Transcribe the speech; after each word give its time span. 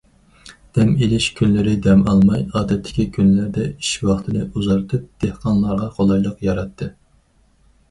دەم 0.77 0.93
ئېلىش 1.01 1.27
كۈنلىرى 1.39 1.73
دەم 1.87 2.01
ئالماي، 2.13 2.45
ئادەتتىكى 2.61 3.05
كۈنلەردە 3.19 3.67
ئىش 3.69 3.93
ۋاقتىنى 4.09 4.49
ئۇزارتىپ، 4.49 5.07
دېھقانلارغا 5.27 5.93
قولايلىق 6.01 6.45
ياراتتى. 6.51 6.93